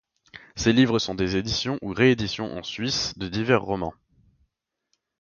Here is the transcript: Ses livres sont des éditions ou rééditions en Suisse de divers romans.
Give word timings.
Ses 0.55 0.73
livres 0.73 0.97
sont 0.97 1.13
des 1.13 1.35
éditions 1.35 1.77
ou 1.83 1.93
rééditions 1.93 2.57
en 2.57 2.63
Suisse 2.63 3.15
de 3.19 3.27
divers 3.27 3.61
romans. 3.61 3.93